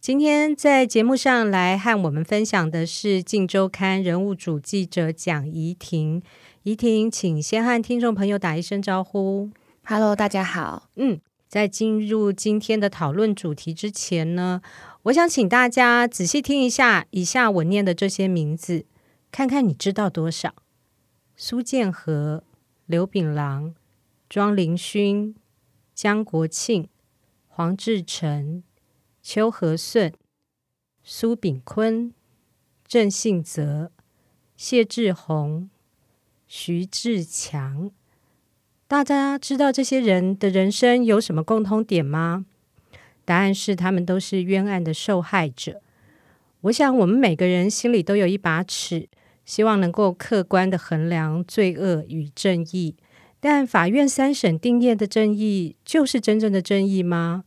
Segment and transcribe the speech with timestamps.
[0.00, 6.22] 今天在节目上来和我们分享的是《镜周刊》人物主记者蒋怡婷。
[6.62, 9.50] 怡婷，请先和听众朋友打一声招呼。
[9.84, 10.88] Hello，大家好。
[10.94, 14.62] 嗯，在进入今天的讨论主题之前呢，
[15.02, 18.86] 我想请大家仔细听一下以下我念的这些名字。
[19.32, 20.54] 看看你知道多少？
[21.36, 22.44] 苏建和、
[22.86, 23.74] 刘炳郎、
[24.28, 25.34] 庄凌勋、
[25.92, 26.88] 江国庆、
[27.48, 28.62] 黄志成、
[29.30, 30.10] 邱和顺、
[31.02, 32.14] 苏炳坤、
[32.86, 33.92] 郑信泽、
[34.56, 35.68] 谢志宏、
[36.46, 37.90] 徐志强。
[38.86, 42.46] 大家知道这些人的人生有什么共通点吗？
[43.26, 45.82] 答案是，他们都是冤案的受害者。
[46.62, 49.10] 我想，我们每个人心里都有一把尺。
[49.44, 52.96] 希望能够客观地衡量罪恶与正义，
[53.40, 57.44] 但法院三审定谳的正义就是真正的正义吗？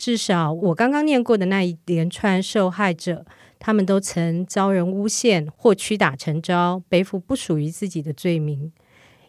[0.00, 3.26] 至少我刚刚念过的那一连串受害者，
[3.58, 8.72] 他们都曾遭人诬陷或屈打成招，背负不属于自己的罪名。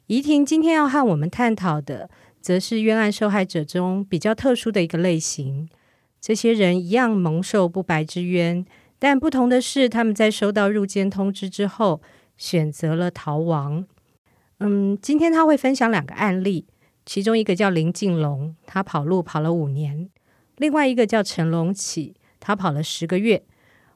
[0.07, 5.67] 怡婷今天要和我们探讨的，则是冤案受害者中比较特殊的一个类型。
[6.21, 8.65] 这些人一样蒙受不白之冤。
[8.97, 12.01] 但不同的是，他们在收到入监通知之后，
[12.37, 13.85] 选择了逃亡。
[14.59, 16.65] 嗯，今天他会分享两个案例，
[17.05, 20.07] 其中一个叫林进龙，他跑路跑了五年；
[20.61, 23.41] 另外一个叫陈龙启，他跑了十个月。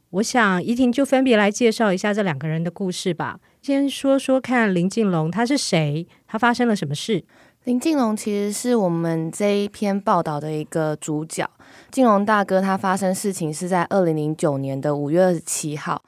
[0.09, 3.39] 我想怡婷就分别来介绍一下这两个人的故事吧。
[3.61, 7.23] 先说说看林进龙他是谁，他发生了什么事？
[7.65, 11.47] 林进龙其实是我们这一篇报道的一个主角。
[11.91, 16.01] 进龙大哥他发生事情是在二零零九年的五月二十七号。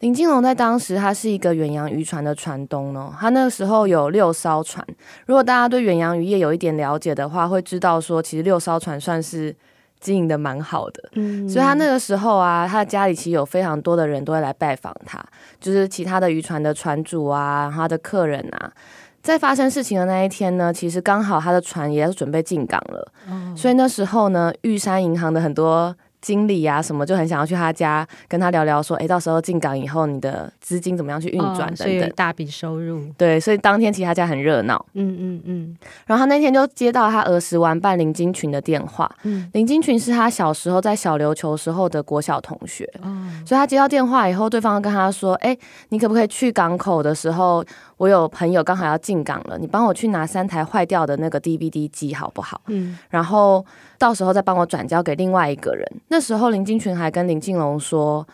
[0.00, 4.86] 林进龙在当时他是一个远洋渔船的船东哦，他那个时候有六艘船。
[5.24, 9.56] 如果大家对远洋渔业有一点了解的话，会知道说其实六艘船算是
[10.04, 11.02] 经营的蛮好的。
[11.14, 15.18] 嗯，所以他那个时候啊，他的家里其实有非常多的人都会来拜访他，
[15.58, 18.70] 就是其他的渔船的船主啊，他的客人啊。
[19.22, 25.96] 在发生事情的那一天呢，其实刚好他的船也要准备进港了，哦，所以那时候呢，玉山银行的很多。
[26.24, 33.04] 经理啊，什么就很想要去他家跟他聊聊，说，哎，到时候进港以后，你的资金怎么样去运转等等，大笔收入。
[33.18, 34.82] 对，所以当天其实他家很热闹。
[34.94, 35.76] 嗯嗯嗯。
[36.06, 39.10] 然后他那天就接到他儿时玩伴林金群的电话。
[39.24, 39.46] 嗯。
[39.52, 42.90] 林金群是他小时候在小琉球时候的国小同学。
[43.02, 43.28] 哦。
[43.44, 45.54] 所以他接到电话以后，对方跟他说，哎，
[45.90, 47.62] 你可不可以去港口的时候，
[47.96, 52.60] 我有朋友刚好要进港了，你帮我去拿三台坏掉的那个 DVD 机好不好？
[52.66, 52.98] 嗯。
[53.10, 53.64] 然后。
[53.96, 55.86] 到时候再帮我转交给另外一个人。
[56.08, 58.26] 那时候林金群还跟林静龙说，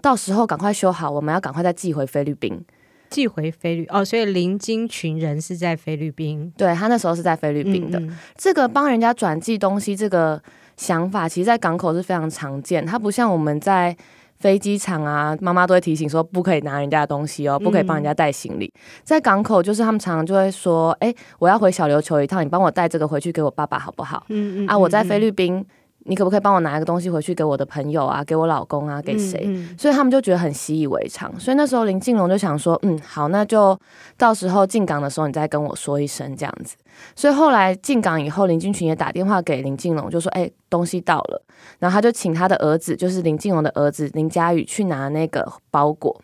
[0.00, 2.64] 到时候赶快修好，我们要赶快再寄回菲律宾，
[3.10, 4.04] 寄回菲律哦。
[4.04, 7.98] 所以林金群人是在菲律宾，对，他那时候是在菲律宾的。
[7.98, 8.18] 嗯嗯。
[8.36, 10.40] 这个帮人家转寄东西这个
[10.76, 12.86] 想法，其实在港口是非常常见。
[12.86, 13.96] 它不像我们在。
[14.38, 18.66] 飞机场啊，妈妈都会提醒说不可以拿人家的东西哦，不可以帮人家带行李。
[18.74, 18.80] 嗯。
[19.04, 24.24] 在港口，就是他们常常就会说，哎，我要回小琉球一趟，你帮我带这个回去给我爸爸好不好？
[24.28, 24.66] 嗯嗯。
[24.68, 25.64] 啊，我在菲律宾。
[26.08, 29.42] 你可不可以帮我拿一个东西回去给我的朋友啊，给我老公啊，给谁？
[29.44, 29.78] 嗯嗯。
[29.78, 31.32] 所以他们就觉得很习以为常。
[31.38, 33.78] 所以那时候林静龙就想说，嗯，好，那就
[34.16, 36.76] 到时候进港的时候你再跟我说一声这样子。
[37.14, 41.42] 所以后来进港以后，林俊群也打电话给林静龙，就说，哎，东西到了。
[41.78, 46.20] 然后他就请他的儿子，就是林静龙的儿子林佳宇去拿那个包裹。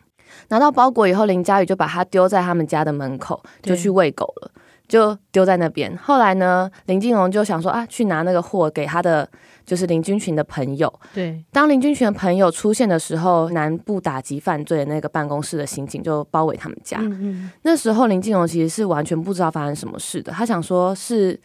[0.49, 4.51] 拿到包裹以后，林佳宇就把它丢在他们家的门口，就去喂狗了，
[4.89, 5.95] 就丢在那边。
[5.99, 9.29] 后来呢，林静龙就想说啊，去拿那个货给他的。
[9.65, 10.93] 就是林君群的朋友。
[11.15, 16.99] 对，当林君群的朋友出现的时候，南部打击犯罪的那个办公室的刑警就包围他们家。
[17.01, 17.51] 嗯嗯。
[17.63, 21.39] 那时候林静荣其实是完全不知道发生什么事的，他想说是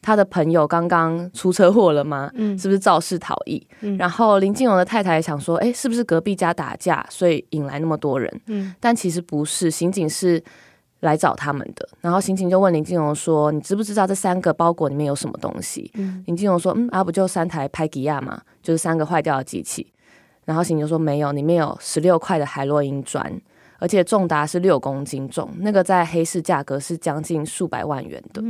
[0.00, 2.30] 他的朋友刚刚出车祸了吗？
[2.34, 3.66] 嗯，是不是肇事逃逸？
[3.80, 3.96] 嗯。
[3.96, 8.40] 然后林静荣的太太想说，哎，是不是隔壁家打架，所以引来那么多人？
[8.46, 10.42] 嗯，但其实不是，刑警是。
[11.04, 19.86] 来找他们的，然后刑警就问林静荣说：“你知不知道这三个包裹里面有什么东西？”嗯、林静荣说：“嗯，啊，不就三台拍吉亚嘛，就是三个坏掉的机器。”
[20.46, 23.40] 然后刑警就说：“没有，里面有十六块的海洛因砖，
[23.84, 28.42] 而且重达是六公斤重，那个在黑市价格是将近数百万元的。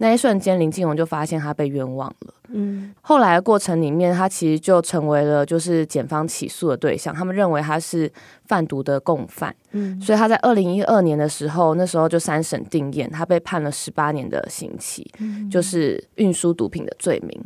[0.00, 2.34] 那一瞬间，林静荣就发现他被冤枉了。
[2.48, 8.12] 嗯，后来的过程里面，他其实就成为了就是检方起诉的对象，他们认为他是
[8.46, 9.54] 贩毒的共犯。
[9.70, 17.40] 嗯，所以他在二零一二年的时候，那时候就三审定验，他被判了十八年的刑期，嗯，就是运输毒品的罪名。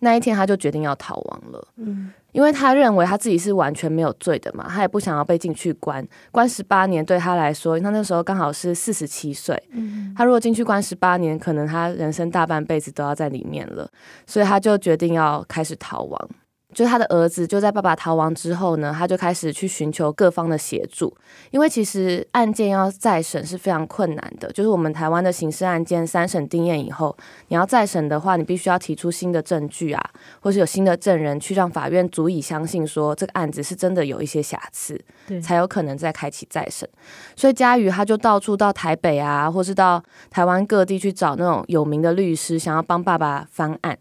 [0.00, 1.68] 那一天，他就决定要逃亡了。
[1.76, 2.10] 嗯。
[2.32, 13.90] 因为他认为他自己是完全没有罪的嘛，他也不想要被进去关，关十八年对他来说，他那时候刚好是四十七岁，嗯，他如果进去关十八年，可能他人生大半辈子都要在里面了，
[14.26, 16.28] 所以他就决定要开始逃亡。
[16.72, 21.14] 就他的儿子就在爸爸逃亡之后呢，他就开始去寻求各方的协助，
[21.50, 24.50] 因为其实案件要再审是非常困难的。
[24.52, 27.16] 就是我们台湾的刑事案件三审定谳以后，
[27.48, 36.88] 你要再审的话，你必须要提出新的证据啊，或是有新的证人去让法院足以相信说这个案子是真的有一些瑕疵，对，才有可能再开启再审。
[37.34, 43.98] 所以佳瑜他就到处到台北啊，或是到台湾各地去找那种有名的律师，想要帮爸爸翻案。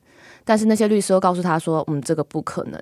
[0.50, 2.82] 但是那些律师都告诉他说：“嗯，这个不可能。”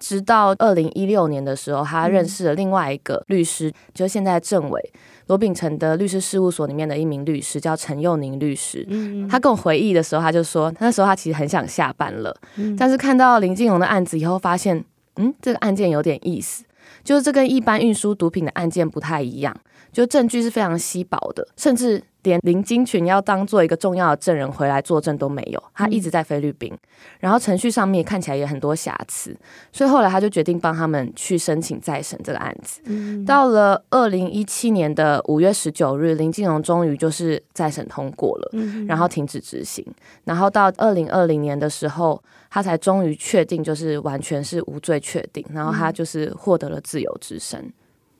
[0.00, 4.92] 直到二零一六年的时候，他认识了另外一个律师，嗯、就是现在政委
[5.28, 8.84] 罗秉成的律师事务所里面的一名律师，叫陈佑宁律师。
[8.88, 14.84] 嗯、他跟我回忆的时候，他就说，那时候他其实很想下班了，嗯、但是看到林进荣的案子以后，发现，
[15.14, 16.64] 嗯，这个案件有点意思，
[17.04, 19.56] 就是这跟一般运输毒品的案件不太一样，
[19.94, 22.02] 就证据是非常稀薄的，甚至。
[22.24, 26.78] 连林金群要当做一个重要的证人回来作证都没有，他一直在菲律宾，嗯、
[27.20, 29.36] 然后程序上面看起来也很多瑕疵，
[29.70, 32.80] 所以后来他就决定帮他们去申请再审这个案子。
[32.86, 39.86] 嗯、到了二零一七年的五月十九日，林金荣终于就是再审通过了，嗯、然后停止执行，
[40.24, 42.18] 然后到二零二零年的时候，
[42.48, 47.70] 他才终于确定就是完全是无罪确定，然后他就是获得了自由之身。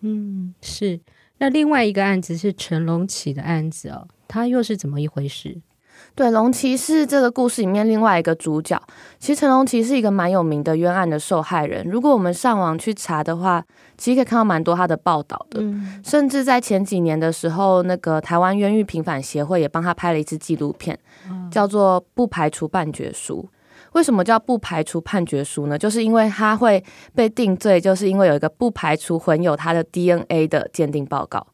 [0.02, 1.00] 嗯，是。
[1.38, 5.60] 那另外一个案子是陈龙奇的案子哦，他又是怎么一回事？
[6.16, 8.80] 对，龙奇是这个故事里面另外一个主角。
[9.18, 11.84] 其实陈龙奇是一个蛮有名的冤案的受害人。
[11.88, 13.64] 如果我们上网去查的话，
[13.96, 15.60] 其实可以看到蛮多他的报道的。
[15.60, 20.96] 嗯、甚至在前几年的时候，那个台湾冤狱平反协会也帮他拍了一支纪录片，
[21.28, 23.48] 嗯、叫做《不排除判决书》。
[23.94, 25.76] 为什么叫不排除判决书呢？
[25.76, 26.82] 就是因为他会
[27.14, 31.44] 被定罪，就是因为有一个不排除混有他的 DNA 的鉴定报告。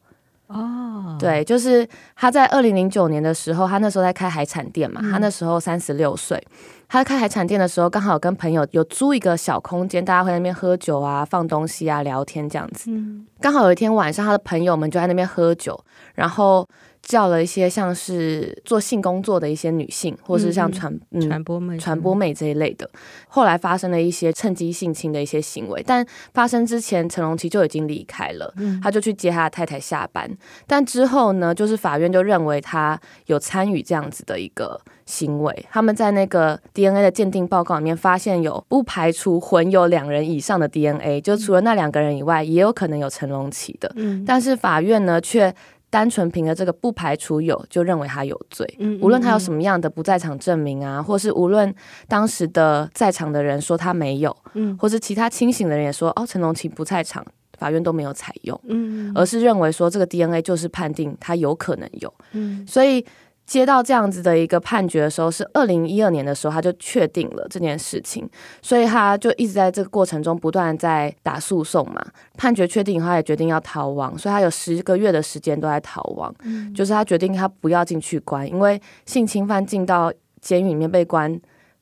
[0.48, 6.42] 哦，对，就是他在二零零九年的时候，他那时候在开海产店嘛，嗯、他那时候三十六岁。
[6.88, 12.90] 他在开海产店的时候，刚好跟朋友有租一个小空间，大家会在那边喝酒啊、放东西啊、聊天这样子。
[12.90, 15.78] 嗯、刚好有一天晚上，他的朋友们就在那边喝酒，
[16.14, 16.66] 然后。
[17.10, 22.88] 叫了一些像是做性工作的一些女性，或是像传嗯传播妹、传播妹这一类的。
[23.26, 30.30] 后来发生了一些趁机性侵的一些行为，但发生之前，陈龙奇就已经离开了，他就去接他的太太下班。
[30.68, 32.96] 但之后呢，就是法院就认为他
[33.26, 35.66] 有参与这样子的一个行为。
[35.68, 43.92] 他们在那个 DNA 的鉴定报告里面发现有不排除混有两人以上的 DNA，就除了那两个人以外，也有可能有陈龙奇的。
[44.24, 45.52] 但是法院呢却。
[45.90, 48.66] 单纯凭着这个不排除有，就认为他有罪。
[48.78, 51.74] 嗯嗯嗯，无论他有什么样的不在场证明啊，或是无论
[52.08, 57.26] 当时的在场的人说他没有，嗯，或是其他清醒的人也说哦，陈龙奇不在场，
[57.58, 63.04] 法院都没有采用，嗯，嗯，而是认为说这个 DNA 就是判定他有可能有，嗯，所以。
[63.50, 68.30] 接到这样子的一个判决的时候，是二零一二年的时候，他就确定了这件事情，
[68.62, 72.00] 所以他就一直在这个过程中不断在打诉讼嘛。
[72.36, 76.32] 判决确定以后，他也决定要逃亡，所以他有十个月的时间都在逃亡。
[76.44, 81.40] 嗯，就是他决定他不要进去关，因为性侵犯进到监狱里面被关。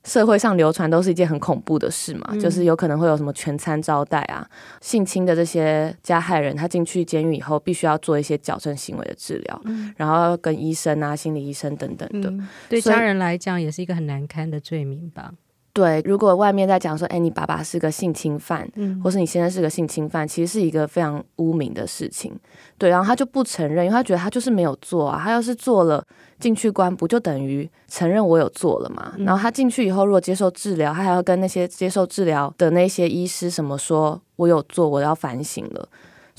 [0.09, 4.45] 社会上流传都是一件很恐怖的事嘛，嗯、就是有可能会有什么全餐招待啊，
[4.81, 15.33] 性侵的这些加害人，他进去监狱以后必须要做一些矫正行为的治疗，嗯、然后跟医生啊、心理医生等等的，嗯、对家人来讲也是一个很难堪的罪名吧。
[15.73, 22.37] 对，如果外面在讲说，哎，你爸爸是个性侵犯，嗯，或是你现在是个性侵犯，其实是一个非常污名的事情。
[22.77, 25.21] 对，然后他就不承认，因为他觉得他就是没有做啊。
[25.23, 26.05] 他要是做了，
[26.41, 29.13] 进去关不就等于承认我有做了嘛？
[29.19, 35.89] 嗯、然后他进去以后，如果接受治疗，他还要跟那些接受治疗的那些医师什么说，我有做，我要反省了。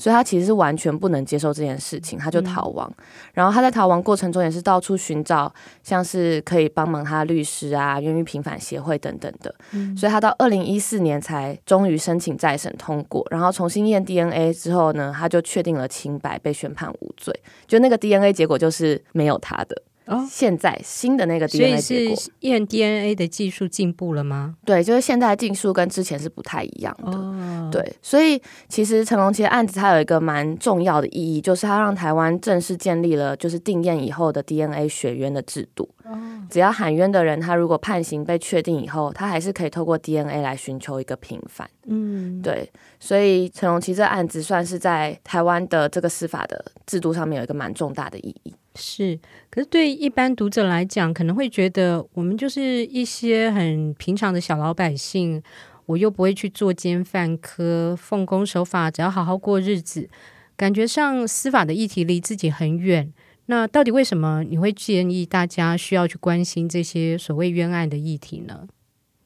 [0.00, 2.90] 所以他其实是完全不能接受这件事情，他就逃亡。
[2.96, 3.04] 嗯、
[3.34, 5.52] 然后他在逃亡过程中也是到处寻找，
[5.82, 9.54] 像是可以帮忙他的律师啊、冤狱平反协会等等的。
[9.72, 17.38] 嗯、所以他到二零一四年才终于申请再审通过，然后重新验 DNA 之后呢，他就确定了清白，被宣判无罪。
[17.66, 19.82] 就那个 DNA 结果就是没有他的。
[20.06, 24.56] 哦，现在新的那个 DNA 结果，所以是验 DNA 的技术进步了吗？
[24.64, 27.12] 对，就是现在的技术跟之前是不太一样的。
[27.12, 35.88] 哦，对，所以其实陈龙奇的案子它有一个蛮重要的意义，就是它让台湾正式建立了就是定验以后的 DNA 雪冤的制度。
[36.04, 36.18] 哦，
[36.50, 41.70] 只要喊冤的人，他如果判刑被确定以后，他还是可以透过 DNA 来寻求一个平反。
[41.86, 48.52] 嗯，对，所以陈龙奇这案子算是在台湾的这个司法的制度上面有一个蛮重大的意义。
[48.80, 49.18] 是，
[49.50, 55.42] 可是对一般读者来讲，可能会觉得我们就是一些很平常的小老百姓，
[55.84, 60.08] 我又不会去作奸犯科、奉公守法，只要好好过日子，
[60.56, 63.12] 感觉上司法的议题离自己很远。
[63.46, 68.66] 那到底为什么你会建议大家需要去关心这些所谓冤案的议题呢？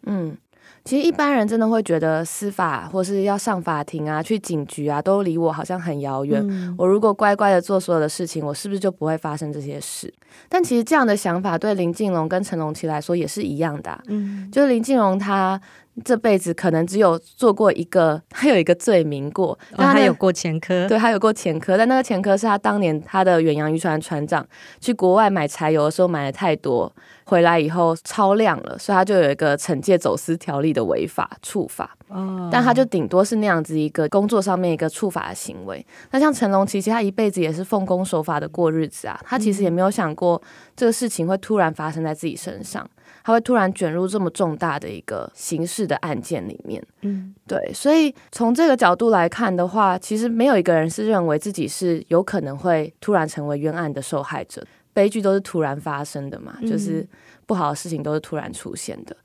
[0.07, 0.37] 嗯。
[0.85, 6.47] 其实一般人真的会觉得司法或是要上法庭啊、去警局啊，都离我好像很遥远。
[6.47, 6.75] 嗯。
[6.77, 10.13] 我如果乖乖的做所有的事情，我是不是就不会发生这些事？
[10.49, 14.03] 但其实这样的想法对林靖龙跟陈龙奇来说也是一样的啊。
[14.09, 15.61] 嗯，就是林靖龙他。
[16.03, 24.45] 这辈子可能只有做过一个， 他有一个罪名过，但、哦、他有过前科， 对，他有过前科，但那个前科是他当年他的远洋渔船船长
[24.81, 26.93] 去国外买柴油的时候买的太多，
[27.25, 31.89] 回来以后超量了，所以他就有一个惩戒走私条例的违法处罚。
[32.09, 35.85] 哦，但他就顶多是那样子一个工作上面一个处罚的行为。
[36.11, 40.41] 那像成龙，其实他一辈子也是奉公守法的过日子啊，他其实也没有想过
[40.77, 42.89] 这个事情会突然发生在自己身上。
[43.25, 54.63] 他会突然卷入这么重大的一个刑事的案件里面，嗯，对，所以从这个角度来看的话，其实没有一个人是认为自己是有可能会突然成为冤案的受害者，
[54.93, 57.05] 悲剧都是突然发生的嘛，就是
[57.47, 59.17] 不好的事情都是突然出现的，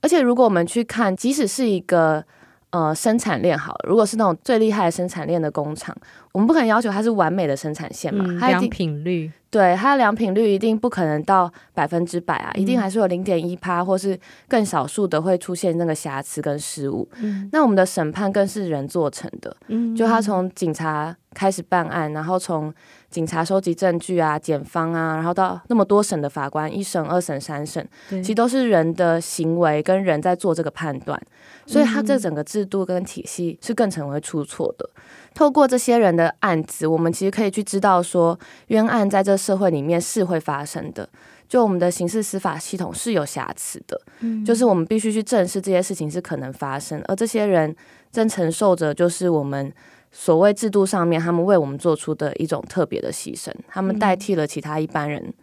[0.00, 2.24] 而且如果我们去看，即使是一个。
[2.72, 5.94] 呃，生产链好了，如果是那种最厉害的生产链的工厂，
[6.32, 17.06] 我们不可能要求它是完美的生产线嘛，它良品率，对，它的良品率一定不可能到百分之百啊，嗯、一定还是有零点一趴，或是更少数的会出现那个瑕疵跟失误。
[17.20, 22.72] 嗯、那我们的审判更是人做成的，嗯、就他从警察开始办案，然后从
[23.10, 31.20] 警察收集证据啊、检方啊，然后到那么多审的法官，一审、二审、三审，其实都是人的行为跟人在做这个判断。
[31.64, 34.88] 所以，他这整个制度跟体系是更成为出错的。
[35.32, 41.08] 透过这些人的案子，我们其实可以去知道说，冤案在这社会里面是会发生的。
[41.48, 47.74] 就我们的刑事司法系统是有瑕疵的，嗯，就是我们必须去正视这些事情是可能发生，而这些人
[48.10, 49.72] 正承受着就是我们
[50.12, 55.34] 所谓制度上面他们为我们做出的一种特别的牺牲，他们代替了其他一般人，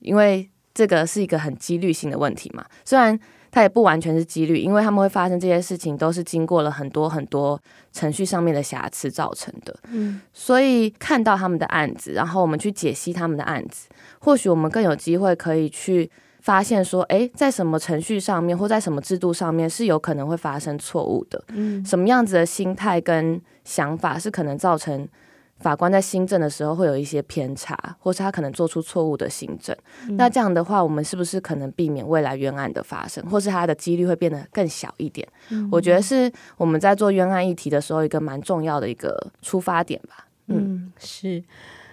[0.00, 3.18] 因为这个是一个很几率性的问题嘛，虽然。
[3.52, 7.60] 它也不完全是几率，因为他们会发生这些事情，都是经过了很多很多
[7.92, 9.76] 程序上面的瑕疵造成的。
[9.88, 13.88] 嗯，所以看到他们的案子，然后我们去解析他们的案子，
[14.20, 16.08] 或许我们更有机会可以去
[16.40, 21.42] 发现说，诶，在什么程序上面或在什么制度上面是有可能会发生错误的。
[21.48, 25.08] 嗯，什么样子的心态跟想法是可能造成。
[25.62, 29.76] 法官在新政的时候会有一些偏差，或是他可能做出错误的新政。
[30.08, 35.28] 嗯、那这样的话，我们是不是可能避免未来冤案的发生，或是它的几率会变得更小一点？
[35.50, 40.26] 嗯、我觉得是我们在做冤案议题的时候一个蛮重要的一个出发点吧。
[40.46, 41.44] 嗯，嗯是。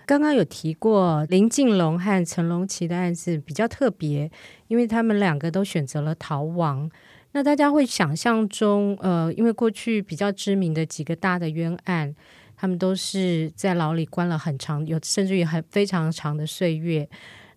[0.07, 4.31] 刚刚有提过林靖龙和陈龙奇的案子比较特别，
[4.69, 6.89] 因为他们两个都选择了逃亡。
[7.33, 12.15] 那大家会想象中，呃，因为过去比较知名的几个大的冤案。
[12.59, 17.07] 他们都是在牢里关了很长，有甚至于很非常长的岁月。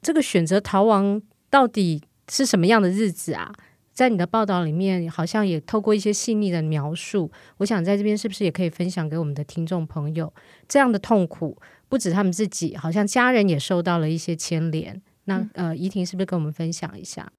[0.03, 3.51] 这个选择逃亡到底是什么样的日子啊？
[3.95, 7.31] 在你的报道里面，好像也透过一些细腻的描述。
[7.57, 10.31] 我想在这边是不是也可以分享给我们的听众朋友？
[10.69, 11.57] 这样的痛苦
[11.91, 14.99] 不止他们自己，好像家人也受到了一些牵连。
[15.25, 17.31] 那呃，怡婷是不是跟我们分享一下？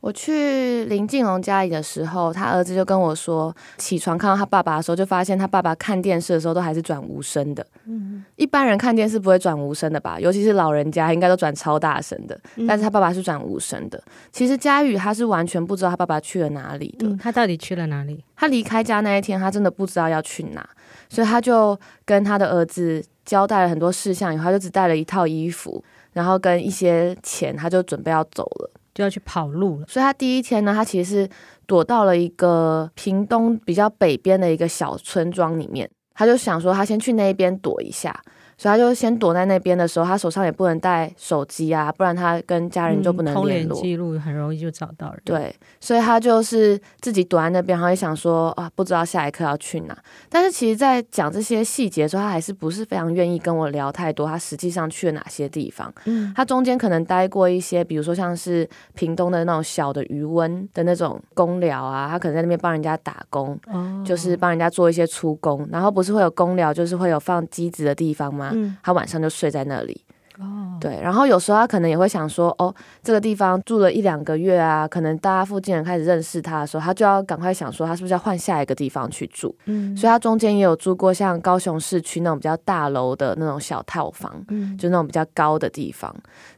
[0.00, 7.66] 我去林静龙家里的时候，他儿子就跟我说，起床看到他爸爸的时候，就发现他爸爸看电视的时候都还是转无声的。
[7.86, 10.20] 嗯，一般人看电视不会转无声的吧？
[10.20, 12.38] 尤其是老人家，应该都转超大声的。
[12.68, 13.98] 但是他爸爸是转无声的。
[14.30, 17.08] 其实佳宇他是完全不知道他爸爸去了哪里的。
[17.08, 18.22] 嗯，他到底去了哪里？
[18.36, 20.68] 他离开家那一天，他真的不知道要去哪，
[21.08, 28.70] 所以他就跟他的儿子交代了很多事项，以后他就只带了一套衣服，然后跟一些钱，他就准备要走了。
[28.94, 31.28] 就要去跑路了，所以他第一天呢，他其实是
[31.66, 38.16] 躲到了一个屏东比较北边的一个小村庄里面，他就想说他先去那边躲一下，
[38.56, 43.80] 所以他就先躲在那边的时候，他手上也不能带手机啊，不然他跟家人就不能联络。
[43.80, 45.22] 记录很容易就找到人。
[45.24, 49.96] 对，所以他就是自己躲在那边，然后也想说啊，不知道下一刻要去哪。
[50.28, 54.26] 但是其实，在讲这些细节的时候，他还是不是非常愿意跟我聊太多。
[54.26, 55.92] 他实际上去了哪些地方？
[56.04, 65.66] 嗯，他中间可能待过一些，比如说像是屏东的那种小的渔温的那种工寮啊，他可能在那边帮人家打工，哦，就是帮人家做一些出工。
[65.70, 68.43] 然后不是会有工寮，就是会有放机子的地方吗？
[68.52, 70.04] 嗯，他晚上就睡在那里。
[70.40, 72.74] 哦，对，然后有时候他可能也会想说，哦，
[73.04, 79.54] 这个地方住了一两个月啊，可能大家附近人开始认识他的时候，他就要赶快想说，他是不是要换下一个地方去住？
[79.66, 86.12] 嗯，所以他中间也有住过像高雄市区那种比较大楼的那种小套房，嗯，就那种比较高的地方，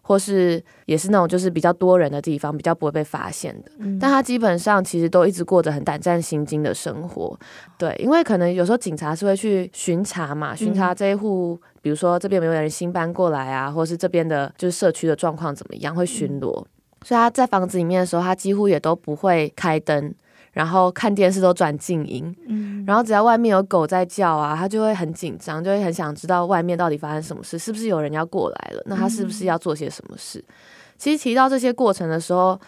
[0.06, 3.72] 或是也是那种就是比较多人的地方，比较不会被发现的。
[3.78, 7.36] 嗯，但他基本上其实都一直过着很胆战心惊的生活，
[7.76, 11.60] 对，因为可能有时候警察是会去巡查嘛，巡查这一户。
[11.82, 16.60] 比如说这边有没有人新搬过来啊，或是这边的就是社区的状况怎么样，会巡逻。
[16.60, 16.66] 嗯。
[17.04, 20.12] 所以他在房子里面的时候，他几乎也都不会开灯，
[20.56, 22.34] 然后看电视都转静音。
[22.48, 28.82] 嗯，然后只要外面有狗在叫啊，他就会很紧张，就会很想知道外面到底发生什么事，是不是有人要过来了？
[28.86, 30.38] 那他是不是要做些什么事？
[30.48, 30.54] 嗯。
[30.96, 32.58] 其实提到这些过程的时候，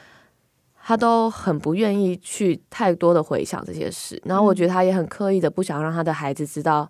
[0.85, 4.21] 他都很不愿意去太多的回想这些事。
[4.26, 6.87] 然后我觉得他也很刻意的不想让他的孩子知道。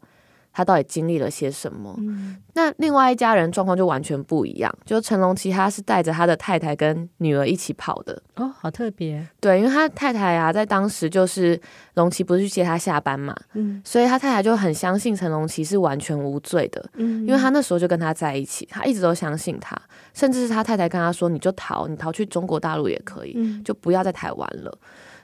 [0.58, 1.94] 他到底经历了些什么？
[2.00, 4.74] 嗯，那另外一家人状况就完全不一样。
[4.84, 8.20] 就成龙奇，他是带着他的太太跟女儿一起跑的。
[8.34, 9.24] 哦，好特别。
[9.38, 11.60] 对，因为他太太啊，在当时就是
[11.94, 19.80] 龙奇不是去接他下班嘛，嗯，所以他太太就很相信陈龙奇是完全无罪的，嗯，因为他那时候就跟他在一起，他一直都相信他，
[20.12, 24.76] 甚至是他太太跟他说：“你就逃，你逃去中国大陆也可以，嗯，就不要在台湾了。”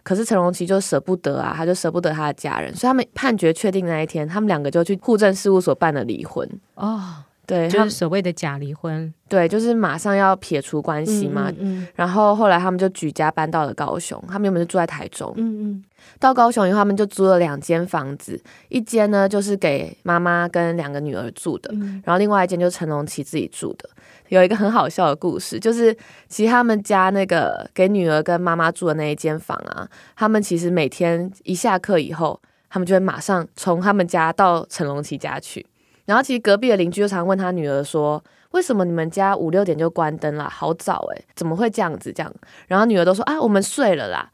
[0.04, 6.49] 可是陈荣奇就舍不得啊，他就舍不得他的家人，所以他们判决确定那一天，他们两个就去户政事务所办了离婚。
[6.75, 7.00] 哦，
[7.46, 9.12] 对，就是所谓的假离婚。
[9.28, 11.50] 对，就是马上要撇除关系嘛。
[11.58, 11.88] 嗯。
[11.94, 15.32] 然后后来他们就举家搬到了高雄，他们原本是住在台中。
[15.37, 15.84] 嗯嗯。
[16.20, 23.88] 到高雄以后，他们就租了两间房子，一间呢就是给妈妈跟两个女儿住的，嗯，然后另外一间就是陈荣奇自己住的。
[24.28, 25.97] 有一个很好笑的故事，就是
[26.28, 32.40] 其实他们家那个给女儿跟妈妈住的那一间房啊，他们其实每天一下课以后，
[32.71, 35.64] 他们就会马上从他们家到陈龙奇家去。
[36.07, 40.49] 然后其实隔壁的邻居就常问他女儿说：“为什么你们家五六点就关灯了？
[40.50, 42.31] 好早诶，怎么会这样子？”这样，
[42.69, 44.31] 然后女儿都说：“啊，我们睡了啦。”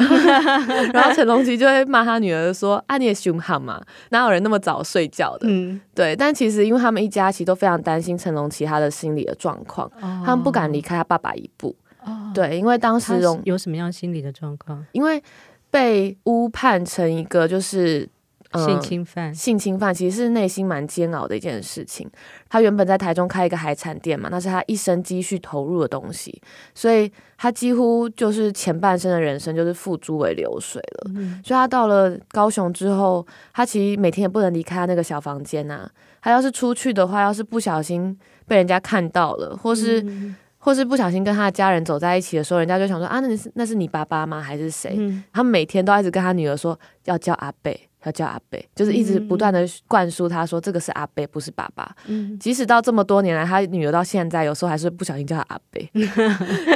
[0.00, 0.16] 然后，
[0.92, 6.14] 然后陈龙奇就会骂他女儿说：“啊，你也凶悍嘛，哪有人那么早睡觉的？”嗯，对。
[6.14, 11.74] 但其实，因为他们一家其实都非常担心陈龙奇他的心理的状况，哦，他们不敢离开他爸爸一步。
[12.04, 14.84] 哦，对，因为当时有什么样心理的状况？
[14.92, 15.22] 因为
[15.70, 18.08] 被误判成一个就是。
[18.56, 22.08] 性侵犯，性侵犯其实是内心蛮煎熬的一件事情。
[22.48, 26.40] 他原本在台中开一个海产店嘛，那是他一生积蓄投入的东西，
[26.74, 31.10] 所以他几乎就是前半生的人生就是付诸为流水了。
[31.14, 31.40] 嗯。
[31.44, 35.90] 所以他到了高雄之后，他其实每天也不能离开他那个小房间呐。
[36.22, 44.40] 他要是出去的话，要是不小心被人家看到了，或是、嗯、或是不小心跟他的家人走在一起的时候，人家就想说啊，那是那是你爸爸吗？
[44.40, 44.94] 还是谁？
[44.96, 45.22] 嗯。
[45.32, 47.72] 他每天都一直跟他女儿说要叫阿伯。
[48.06, 51.94] 要叫阿贝，就是一直不断的灌输他说，这个是阿贝，不是爸爸。
[52.06, 55.90] 嗯，即使到这么多年来，他女儿到现在有时候还是不小心叫他阿贝。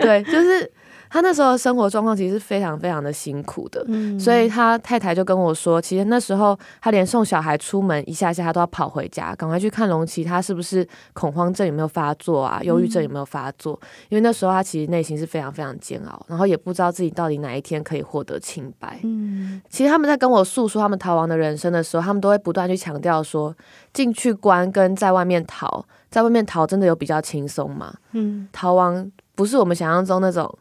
[0.02, 0.70] 对，就是。
[1.10, 13.76] 他那时候的生活状况其实是非常非常的辛苦的，嗯，所以他太太就跟我说，其实那时候他连送小孩出门一下下，他都要跑回家，赶快去看龙奇，他是不是恐慌症有没有发作啊，忧郁症有没有发作？
[13.82, 19.00] 嗯，因为那时候他其实内心是非常非常煎熬，然后也不知道自己到底哪一天可以获得清白。
[19.02, 23.52] 嗯，其实他们在跟我诉说他们逃亡的人生的时候，他们都会不断去强调说，
[23.92, 27.92] 进去关跟在外面逃，在外面逃真的有比较轻松吗？
[28.12, 30.56] 嗯，逃亡不是我们想象中那种。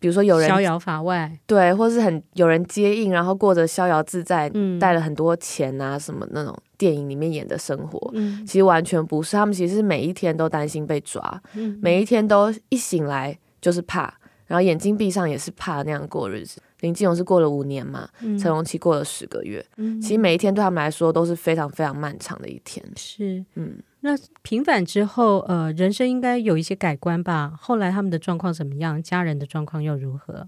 [0.00, 9.36] 比如说有人逍遥法外，对，或是很有人接应，然后过着逍遥自在，嗯，带了很多钱啊什么那种电影里面演的生活，嗯，其实完全不是。
[9.36, 14.02] 他们其实是每一天都担心被抓，嗯，每一天都一醒来就是怕，
[14.46, 16.60] 然后眼睛闭上也是怕那样过日子。
[16.80, 22.84] 林金荣是过了五年嘛，陈龙奇过了十个月，嗯，其实每一天对他们来说都是非常非常漫长的一天。
[22.94, 23.78] 是，嗯。
[24.00, 24.10] 那
[24.42, 27.52] 平反之后，呃，人生应该有一些改观吧？
[27.60, 29.02] 后来他们的状况怎么样？
[29.02, 30.46] 家人的状况又如何？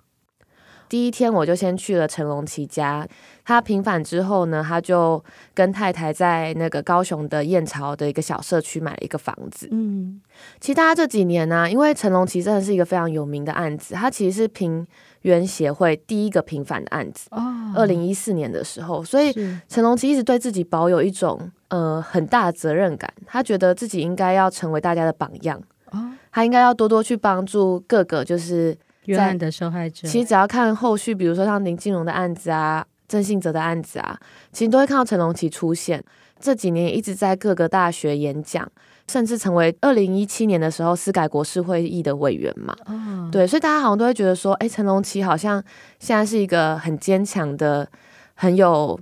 [0.89, 3.07] 第一天我就先去了陈龙奇家。
[3.45, 5.23] 他平反之后呢，他就
[5.55, 9.69] 跟太太在那个高雄的燕巢的一个小社区买了一个房子。
[9.71, 10.21] 嗯，
[10.61, 14.85] 其实他这几年呢、啊，因为陈龙奇真的是一个非常有名的案子，他其实是凭
[15.23, 17.29] 冤协会第一个平反的案子。
[17.31, 19.33] 哦，二零一四年的时候，所以
[19.69, 25.61] 陈龙奇一直对自己保有一种呃很大的责任感，他觉得自己应该要成为大家的榜样。
[25.91, 30.07] 哦，他应该要多多去帮助各个就是冤案的受害者。
[30.07, 34.19] 其实只要看后续，比如说像林金荣的案子啊、郑信哲的案子啊，
[34.53, 36.03] 其实都会看到陈龙奇出现。
[36.39, 38.67] 这几年也一直在各个大学演讲。
[39.11, 42.73] 甚至成为二零一七年的时候司改国事会议的委员嘛？
[42.87, 45.61] 哦，对，所以大家好像都会觉得说，哎，陈龙奇好像
[45.99, 47.89] 现在是一个很坚强的、
[48.35, 48.97] 很有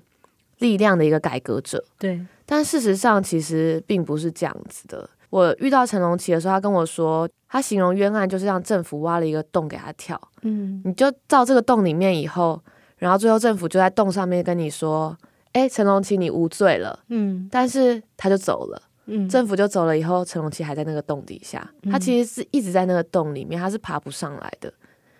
[0.60, 1.84] 力量的一个改革者。
[1.98, 5.06] 对，但事实上其实并不是这样子的。
[5.28, 10.18] 我遇到陈龙奇的时候，他跟我说，他形容冤案就是让政府挖了一个洞给他跳。
[10.40, 12.58] 嗯，你就到这个洞里面以后，
[12.96, 15.14] 然后最后政府就在洞上面跟你说，
[15.52, 16.98] 哎，陈龙奇你无罪了。
[17.08, 18.80] 嗯，但是他就走了。
[19.28, 21.70] 政府就走了以后，陈龙奇还在那个洞底下。
[21.90, 24.72] 他其实是一直在那个洞里面，他是爬不上来的。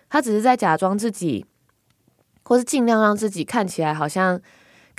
[0.09, 1.45] 他只是在假装自己，
[2.43, 4.39] 或是尽量让自己看起来好像。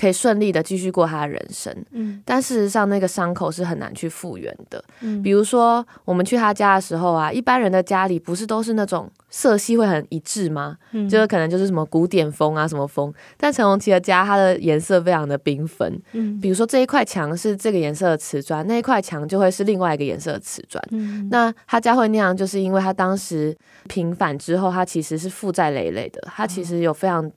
[0.00, 4.82] 可以顺利的继续过他的人生，嗯，但事实上那个伤口是很难去复原的。
[5.02, 10.78] 嗯，比如说我们去他家的时候啊，一般人的家里不是都是那种色系会很一致吗？
[10.92, 20.82] 嗯，就是可能就是什么古典风啊什么风，但陈龙奇的家它的颜色非常的缤纷，嗯，比如说这一块墙是这个颜色的瓷砖，那一块墙就会是另外一个颜色的瓷砖。
[20.92, 23.54] 嗯，那他家会那样，就是因为他当时
[23.86, 27.30] 平反之后，他其实是负债累累的，他其实有非常。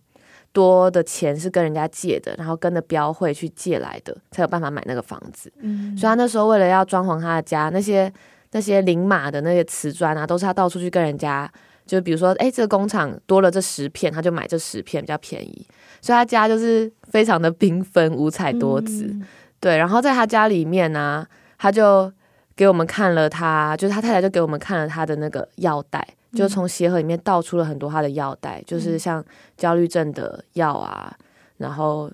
[0.53, 5.51] 多的钱是跟人家借的，然后跟着标会去借来的，才有办法买那个房子。
[5.59, 8.11] 嗯，所以他那时候为了要装潢他的家，那些
[8.51, 11.51] 那些零码的那些瓷砖啊，都是他到处去跟人家，
[11.85, 15.67] 就比如说，哎，这个工厂多了这十片，他就买这十片比较便宜。
[15.99, 19.05] 所以他家就是非常的缤纷、五彩多姿。
[19.05, 19.25] 嗯，
[19.59, 22.11] 对，然后在他家里面呢，啊，他就
[22.55, 26.07] 给我们看了他，就是他太太就给我们看了他的那个药袋。
[26.33, 29.23] 就从鞋盒里面倒出了很多他的药袋，嗯、就是像
[29.55, 31.15] 焦虑症的药啊，
[31.57, 32.11] 然后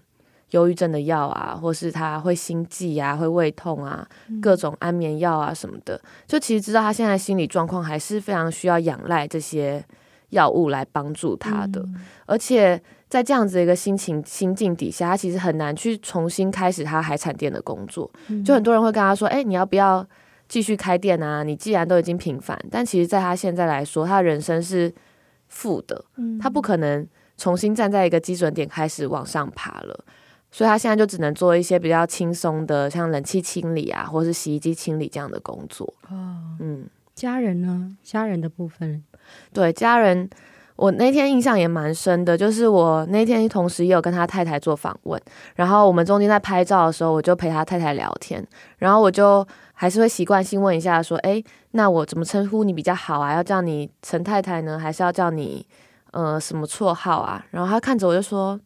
[0.52, 6.00] 忧郁症的药啊，或是他会心悸啊，会胃痛啊，嗯、各种安眠药啊什么的。
[6.28, 9.84] 就其实知道他现在心理状况还是非常需要仰赖这些
[10.32, 18.12] 药物来帮助他的，嗯、而且在这样子的一个心情心境底下，他其实很难去重新开始他海产店的工作。
[18.28, 20.06] 嗯、就很多人会跟他说：“哎，你要不要？”
[20.50, 21.44] 继续开店啊！
[21.44, 24.94] 你既然都已经平凡，但其实在他现在来说，他的人生是
[25.48, 27.08] 负的，嗯、他不可能
[27.38, 30.04] 重新站在一个基准点开始往上爬了，
[30.52, 35.94] 所以他现在就只能做一些比较轻松的，像冷气清理啊，或是洗衣机清理这样的工作。
[36.10, 37.96] 哦，嗯，家人呢？
[38.04, 39.04] 家人的部分，
[39.54, 40.30] 对家人。
[40.80, 45.22] 我那天印象也蛮深的，就是我那天同时也有跟他太太做访问，
[45.56, 48.42] 然后我们中间在拍照的时候，我就陪他太太聊天，
[48.78, 53.36] 然后我就还是会习惯性问一下说，哎，那我怎么称呼你比较好啊？
[53.36, 55.66] 要叫你陈太太呢，还是要叫你
[56.12, 57.46] 呃什么绰号啊？
[57.52, 58.58] 然后他看着我就说，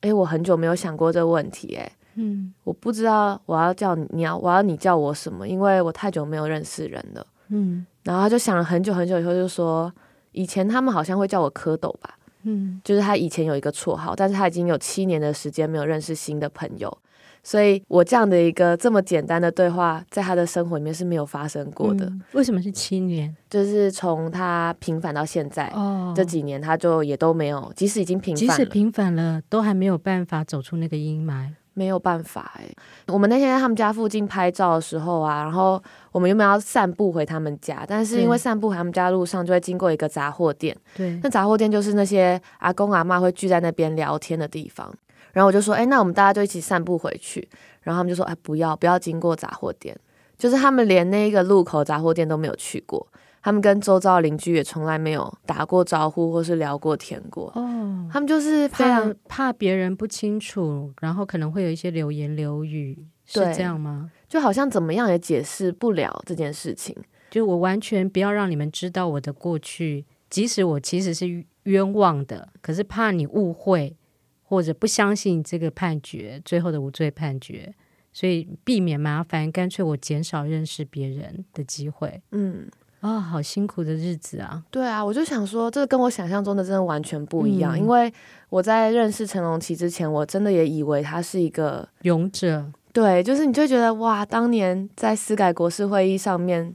[0.00, 9.92] 哎，我很久没有想过这个问题，哎，嗯，我不知道我要叫你，你要我要你叫我什么，因为我太久没有认识人了，嗯，然后他就想了很久很久以后就说。
[10.32, 16.98] 以前他们好像会叫我蝌蚪吧，嗯，就是他以前有一个绰号，但是他已经有七年的时间没有认识新的朋友，
[17.42, 22.06] 所以我这样的一个这么简单的对话，在他的生活里面是没有发生过的。
[22.06, 23.34] 嗯，为什么是七年？
[23.48, 31.48] 就是从他平反到现在，哦，这几年他就也都没有，即使已经平反，即使平反了，都还没有办法走出那个阴霾。
[31.74, 32.64] 没有办法哎，
[33.06, 44.92] 我们那天在他们家附近拍照的时候啊，然后我们原本要散步回他们家，但是因为散步回他们家路上就会经过一个杂货店，对，那杂货店就是那些阿公阿妈会聚在那边聊天的地方，
[45.32, 47.48] 然后我就说，哎，那我们大家就一起散步回去，
[47.80, 49.96] 然后他们就说，哎，不要不要经过杂货店，
[50.36, 53.06] 就是他们连那个路口杂货店都没有去过。
[53.42, 57.50] 他们跟周遭邻居也从来没有打过招呼，或是聊过天过。
[57.56, 64.12] 哦，他们就是怕怕别人不清楚，然后可能会有一些流言流语，是这样吗？
[64.28, 66.96] 就好像怎么样也解释不了这件事情。
[67.30, 73.96] 就我完全不要让你们知道我的过去，即使我其实是冤枉的，可是怕你误会
[74.42, 77.74] 或者不相信这个判决，最后的无罪判决，
[78.12, 82.22] 所以避免麻烦，干脆我减少认识别人的机会。
[82.30, 82.68] 嗯。
[83.02, 84.62] 啊、哦，好辛苦的日子啊！
[84.70, 87.76] 对啊，我就想说，这跟我想象中的真的完全不一样。
[87.76, 88.12] 嗯、因为
[88.48, 92.64] 我在认识陈龙奇之前，我真的也以为他是一个勇者。
[92.92, 96.72] 对，就是你就觉得哇，当年在司改国事会议上面，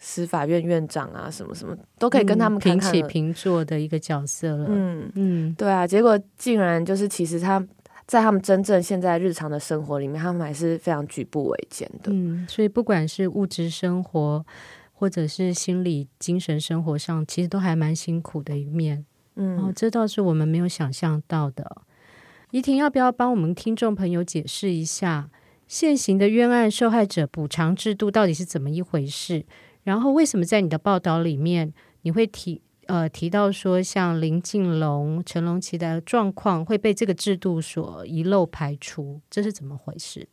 [0.00, 4.64] 司法院院长啊，什么什么都可以跟他们平起平坐的一个角色了。
[4.68, 7.64] 嗯嗯，嗯对啊，结果竟然就是，其实他
[8.04, 12.10] 在他们真正现在日常的生活里面，他们还是非常举步维艰的。
[12.12, 14.44] 嗯，所以不管是物质生活。
[14.98, 19.06] 或者是心理、精神生活上，其实都还蛮辛苦的一面。
[19.36, 21.82] 嗯，哦，这倒是我们没有想象到的。
[22.50, 25.30] 怡婷，要不要帮我们听众朋友解释一下
[25.68, 29.46] 现行的冤案受害者补偿制度到底是怎么一回事？
[29.84, 39.20] 然后为什么在你的报道里面你会提呃提到说像林进龙、陈龙奇的状况会被这个制度所遗漏排除？
[39.30, 40.26] 这是怎么回事？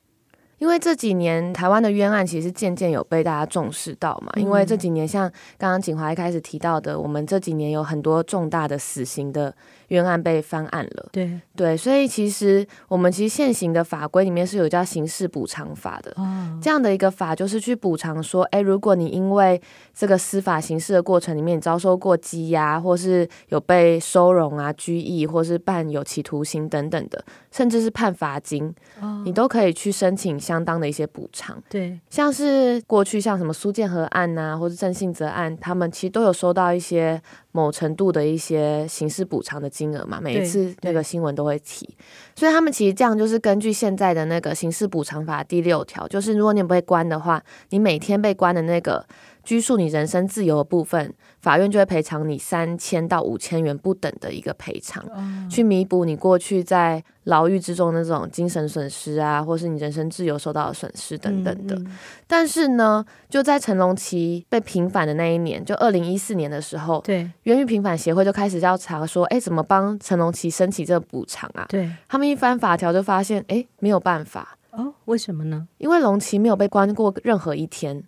[0.57, 9.53] 因为这几年台湾的冤案其实渐渐有被大家重视到嘛，因为这几年像刚刚景华一开始提到的，我们这几年有很多重大的死刑的
[9.89, 11.09] 冤案被翻案了。
[11.11, 11.39] 对。
[11.55, 19.61] 对，所以其实我们其实现行的法规里面是有叫刑事补偿法的，哦，这样的一个法就是去补偿说，哎，如果你因为
[19.93, 31.61] 这个司法刑事的过程里面你遭受过羁押，或是有被收容啊、拘役，或是判有期徒刑等等的，甚至是判罚金，哦，你都可以去申请相当的一些补偿。
[31.67, 37.19] 对，像是过去像什么苏建和案呐、啊，或者郑信泽案，他们其实都有收到一些
[37.51, 41.89] 某程度的一些刑事补偿的金额嘛，每一次那个新闻都会提。
[42.35, 49.05] 所以他们其实这样就是根据现在的那个刑事补偿法第六条，就是如果你被关的话，你每天被关的那个。
[49.45, 51.13] 拘束你人身自由的部分，
[51.45, 61.75] 法院就会赔偿你三千到五千元不等的一个赔偿，嗯、去弥补你过去在牢狱之中那种精神损失啊，或是你人身自由受到的损失等等的。
[61.75, 71.63] 嗯嗯、但是呢，就在陈龙奇被平反的那一年，就二零一四年的时候，对，冤狱平反协会就开始调查说，哎，怎么帮陈龙奇申请这个补偿啊？
[71.69, 75.67] 对，他们一翻法条就发现，哎，没有办法哦，为什么呢？
[75.77, 78.03] 因为龙奇没有被关过任何一天。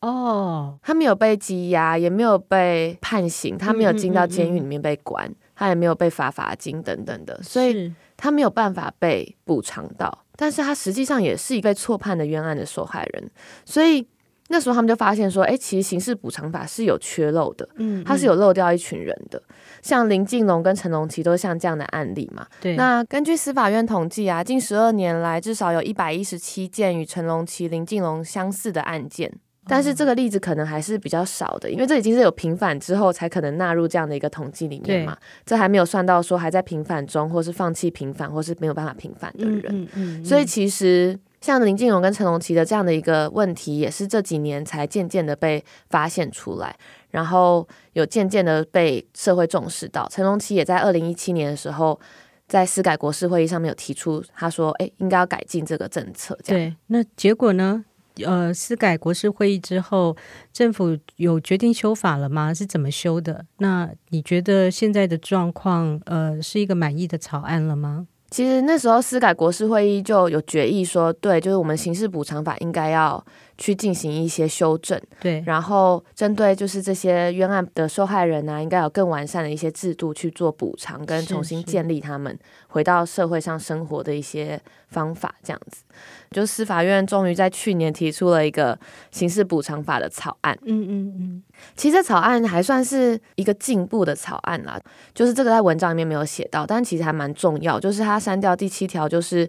[0.00, 10.24] 哦，他没有被羁押，也没有被判刑，他没有进到监狱里面被关，嗯嗯嗯，他也没有被罚罚金等等的，所以他没有办法被补偿到。
[10.36, 13.30] 但是他实际上也是一个被错判的冤案的受害人，
[13.64, 14.06] 所以
[14.48, 19.42] 那时候他们就发现说，哎，其实刑事补偿法是有缺漏的，嗯，嗯，他是有漏掉一群人的，
[19.80, 22.46] 像林进龙跟陈龙奇都是像这样的案例嘛。
[22.60, 29.32] 对，那根据司法院统计啊，近十二年来至少有一百一十七件与陈龙奇、林进龙相似的案件。
[29.68, 35.16] 但是这个例子可能还是比较少的，因为这已经是有平反之后才可能纳入这样的一个统计里面嘛。
[35.44, 39.64] 这还没有算到说还在平反中，或是放弃平反，或是没有办法平反的人。
[39.68, 46.76] 嗯嗯嗯、所以其实像林静荣跟陈龙奇的这样的一个问题，也是这几年才渐渐的被发现出来，
[47.10, 50.08] 然后有渐渐的被社会重视到。
[50.10, 51.98] 陈龙奇也在二零一七年的时候，
[52.46, 56.70] 在司改国事会议上面有提出，他说：“哎，应该要改进这个政策。”这样。
[56.70, 57.84] 对，那结果呢？
[58.24, 60.16] 呃，司改国事会议之后，
[60.52, 62.54] 政府有决定修法了吗？
[62.54, 63.44] 是怎么修的？
[63.58, 68.06] 那你觉得现在的状况，呃，是一个满意的草案了吗？
[68.30, 73.24] 其实那时候司改国事会议就有决议说，对，就是我们刑事补偿法应该要
[73.58, 82.38] 去进行一些修正，对，然后针对就是这些冤案的受害人呢、啊，应该有更完善的一些制度去做补偿，跟重新建立他们
[82.68, 85.82] 回到社会上生活的一些方法，这样子。
[86.30, 88.78] 就司法院终于在去年提出了一个
[89.10, 90.58] 刑事补偿法的草案。
[90.62, 91.42] 嗯嗯嗯，
[91.76, 94.78] 其实草案还算是一个进步的草案啦。
[95.14, 97.80] 就是这个在文章里面没有写到，但其实还蛮重要。
[97.80, 99.48] 就是他删掉第七条，就是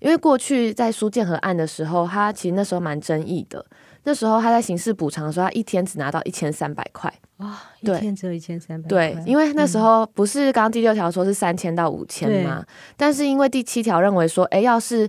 [0.00, 3.64] 因为过去在苏建和案的时候，他其实那时候蛮争议的。
[4.06, 7.12] 那时候他在刑事补偿的时候，他一天只拿到一千三百块。
[7.38, 9.12] 哇，一天只有一千三百块。
[9.14, 12.62] 对，因为那时候不是刚刚第六条说是三千到五千吗？
[12.96, 15.08] 但是因为第七条认为说，哎，要是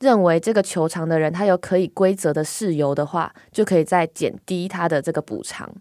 [0.00, 5.72] 认为这个求偿的人他有可以规则的事由的话，就可以再减低他的这个补偿。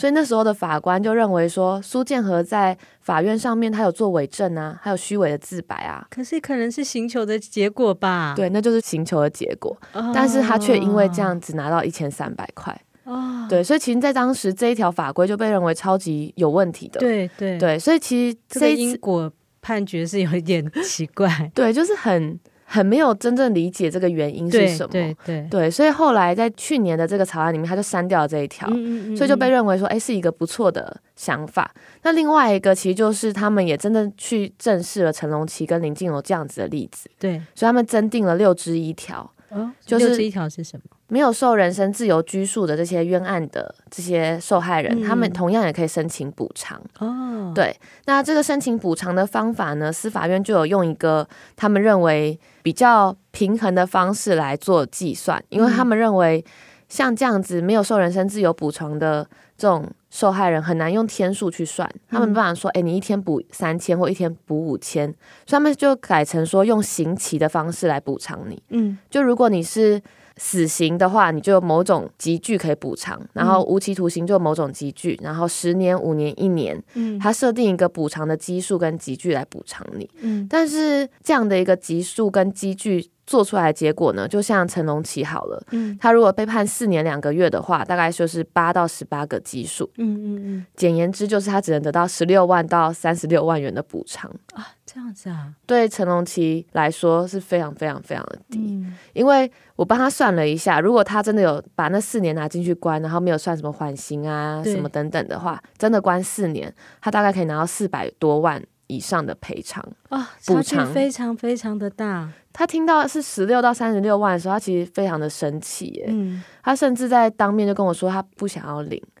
[0.00, 6.06] 所以那时候的法官就认为说，苏建和在法院上面他有做伪证啊，还有虚伪的自白啊。
[6.08, 8.32] 可是可能是刑求的结果吧？
[8.34, 9.76] 对，那就是刑求的结果。
[9.92, 12.74] 哦、但是他却因为这样子拿到一千三百块。
[13.04, 16.98] 哦，对，所以其实，在当时这一条法规就被认为超级有问题的。
[16.98, 21.52] 对对对，所以其实这个因果判决是有一点奇怪。
[21.54, 22.40] 对，就是很。
[22.72, 25.40] 很没有真正理解这个原因是什么，对对。
[25.40, 31.68] 对，对，所以后来在去年的这个草案里面，他就删掉了这一条，嗯嗯嗯，所以就被认为说，哎，是一个不错的想法。
[32.04, 40.82] 那另外一个其实就是他们也真的去正视了陈龙奇跟林静柔这样子的例子，对，所以他们增订了六支一条，哦，就是一条是什么？
[41.08, 46.80] 没有受人身自由拘束的这些冤案的这些受害人，嗯、他们同样也可以申请补偿。
[47.00, 56.44] 哦，对，那这个申请补偿的方法呢，司法院就有用一个他们认为比较平衡的方式来做计算，因为他们认为
[56.88, 65.06] 像这样子没有受人身自由补偿的这种受害人，很难用天数去算，他们没办法说，哎，你一天补三千或一天补五千，
[65.46, 68.62] 所以他们就改成说用刑期的方式来补偿你。
[68.68, 70.02] 嗯，就如果你是。
[70.42, 83.10] 死刑的话，你就有某种集距可以补偿，然后无期徒刑就某种集距，然后十年、五年、一年，嗯，它设定一个补偿的基数跟集距来补偿你，嗯，但是这样的一个级数跟级距。
[83.26, 112.28] 做出来的结果呢，就像成龙奇好了，嗯，他如果被判四年两个月的话，大概就是八到十八个基数，嗯嗯嗯，简言之就是他只能得到十六万到三十六万元的补偿啊，这样子啊，对陈龙奇来说是非常非常非常的低，嗯，因为我帮他算了一下，如果他真的有把那四年拿进去关，然后没有算什么缓刑啊什么等等的话，真的关四年，他大概可以拿到四百多万以上的赔偿啊，补偿非常非常的大。
[112.52, 116.06] 他听到是十六到三十六万的时候，他其实非常的生气耶。
[116.08, 119.19] 嗯，他甚至在当面就跟我说，他不想要领啊。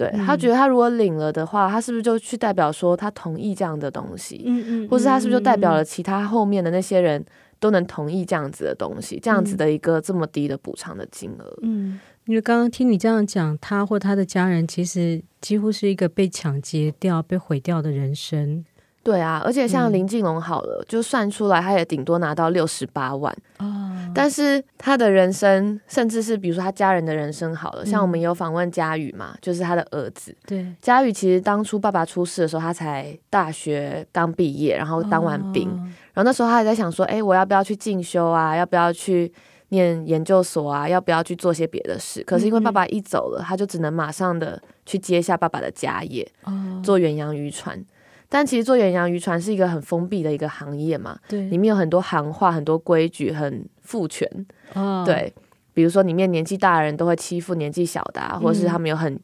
[0.00, 4.42] 对，他觉得他如果领了的话，他是不是就去代表说他同意这样的东西？
[4.46, 7.22] 嗯嗯，或是他是不是就代表了其他后面的那些人
[7.58, 9.20] 都能同意这样子的东西？
[9.22, 11.58] 这样子的一个这么低的补偿的金额？
[11.60, 18.64] 嗯，因为刚刚听你这样讲，他或他的家人其实几乎是一个被抢劫掉、被毁掉的人生。
[19.02, 23.34] 对啊，而且像林进龙好了，嗯、就算出来，他也顶多拿到六十八万。
[23.58, 30.36] 哦，但是他的人生，甚至是比如说他家人的人生好了，嗯、像我们有访问佳宇嘛，就是他的儿子。
[30.46, 35.80] 对，佳宇其实当初爸爸出事的时候，他才大学刚毕业，然后当完兵，哦、
[36.12, 38.54] 然后那时候他还在想说，哎，我要不要去进修啊？
[38.54, 39.32] 要不要去
[39.70, 40.86] 念研究所啊？
[40.86, 42.22] 要不要去做些别的事？
[42.24, 46.52] 可是因为爸爸一走了，他就只能马上的去接下爸爸的家业，哦、
[46.84, 47.82] 做远洋渔船。
[48.30, 54.26] 但其实做远洋渔船是一个很封闭的一个行业嘛，对，里面有很多行话、很多规矩、很父权，
[54.72, 55.34] 哦、对，
[55.74, 59.18] 比如说里面年纪大的人都会欺负年纪小的、或是他们有很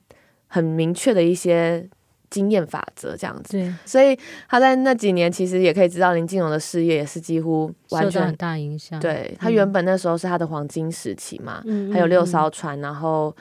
[0.48, 1.88] 很明确的一些
[2.28, 13.34] 经验法则这样子，对，所以他在那几年其实也可以知道林金荣的事业也是几乎完全很大影响，对，他原本那时候是他的黄金时期嘛，嗯、还有六艘船，然后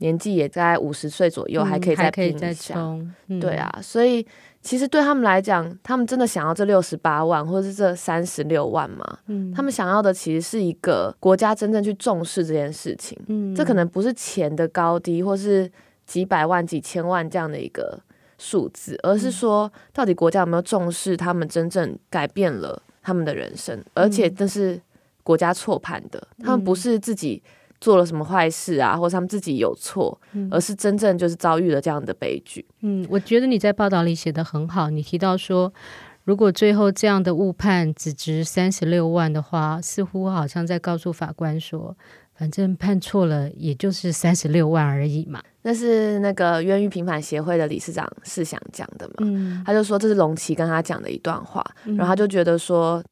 [0.00, 2.74] 年纪也在五十岁左右，嗯、还可以再拼一下，
[3.28, 4.26] 嗯、对啊，所以。
[4.62, 9.18] 其实对他们来讲，他们真的想要这六十八万，或者是这三十六万吗？
[9.28, 13.18] 嗯，他们想要的其实是一个国家真正去重视这件事情。
[13.28, 15.72] 嗯，这可能不是钱的高低，或是
[16.04, 17.98] 几百万、几千万这样的一个
[18.36, 24.78] 数字，而是说，到底国家有没有重视他们真正改变了他们的人生，而且这是
[25.22, 27.42] 国家错判的，他们不是自己。
[27.80, 32.64] 做了什么坏事啊，或者他们自己有错，嗯、而是真正就是遭遇了这样的悲剧。
[32.82, 34.90] 嗯，我觉得你在报道里写得很好。
[34.90, 35.72] 你提到说，
[36.24, 41.96] 如果最后这样的误判只值三十六万的话，似乎好像在告诉法官说，
[42.34, 45.42] 反正判错了，也就是三十六万而已嘛。
[45.62, 49.14] 那是那个冤狱平反协会的理事长是想讲的嘛？
[49.20, 53.02] 嗯，他就说这是龙奇跟他讲的一段话，嗯、然后他就觉得说。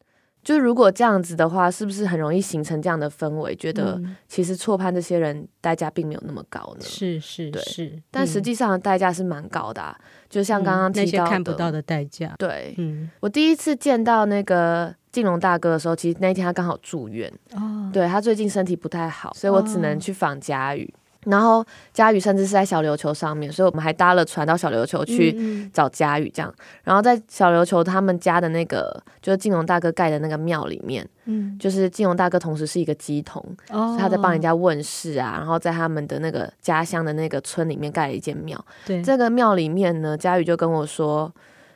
[0.48, 3.54] 就如果这样子的话，是不是很容易形成这样的氛围？
[3.54, 6.80] 觉得其实错判这些人代价并没有那么高呢？
[6.80, 9.94] 是是对是，但实际上的代价是蛮高的
[10.26, 12.34] 就像刚刚提到的、嗯、那些看不到的代价。
[12.38, 17.30] 对，嗯，我第一次见到那个进龙大哥的时候，其实那一天他刚好住院。
[17.52, 20.90] 哦，对，他最近身体不太好，所以我只能去访佳宇。
[20.94, 20.96] 哦
[21.28, 26.50] 然后佳宇甚至是在小琉球上面，所以我们还搭了船到小琉球去找佳宇，这样。
[26.50, 35.34] 嗯嗯，然后在小琉球他们家的那个，就是金龙大哥盖的那个庙里面，嗯，就是金龙大哥同时是一个鸡童，哦，他在帮人家问事啊。
[35.36, 38.58] 然后在他们的那个家乡的那个村里面盖了一间庙。
[38.86, 41.30] 对，这个庙里面呢，佳宇就跟我说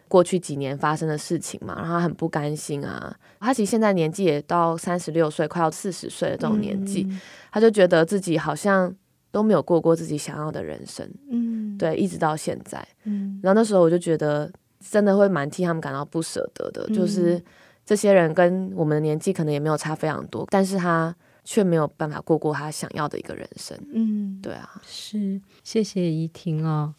[0.09, 3.15] 过去几年发生的事情嘛，然后他很不甘心啊。
[3.39, 7.21] 他其实现在年纪也到三十六岁，快要四十岁的这种年纪，嗯，
[7.53, 8.95] 他就觉得自己好像。
[9.33, 17.43] 都没有过过自己想要的人生，嗯，对，一直到现在，嗯，然后那时候我就觉得真的会蛮替他们感到不舍得的，嗯、就是
[17.85, 26.95] 这些人跟我们的年纪可能也没有差非常多，但是他却没有办法过过他想要的一个人生，嗯，对啊，是，谢谢怡婷哦，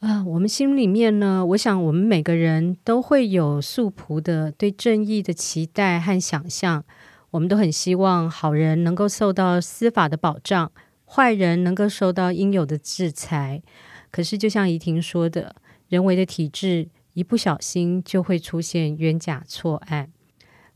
[0.00, 6.82] 啊，我们心里面呢，我想我们每个人都会有素朴的对正义的期待和想象，
[7.30, 10.72] 我们都很希望好人能够受到司法的保障。
[11.14, 13.62] 坏人能够受到应有的制裁，
[14.10, 15.54] 可是就像怡婷说的，
[15.90, 20.10] 人为的体制一不小心就会出现冤假错案。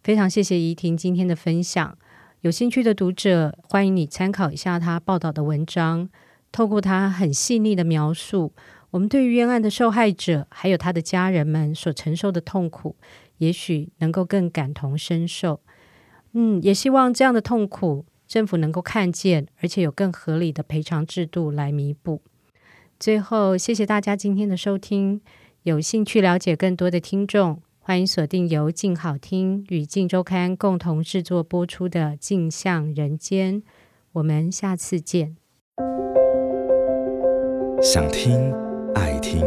[0.03, 1.97] 非常谢谢怡婷今天的分享，
[2.43, 6.11] 有兴趣的读者欢迎你参考一下她报道的文章，
[6.53, 8.53] 透过她很细腻的描述，
[8.91, 12.95] 我们对于冤案的受害者还有他的家人们所承受的痛苦，
[13.39, 15.61] 也许能够更感同身受。
[16.33, 18.05] 嗯，也希望这样的痛苦。
[18.27, 22.23] 政府能够看见，而且有更合理的赔偿制度来弥补。
[22.99, 25.21] 最后，谢谢大家今天的收听。
[25.63, 33.63] 有兴趣了解更多的听众，欢迎锁定由静好听与静周刊共同制作播出的《镜像人间》。
[34.13, 35.37] 我们下次见。
[37.83, 38.53] 想听
[38.95, 39.45] 爱听，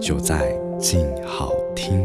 [0.00, 2.04] 就在静好听。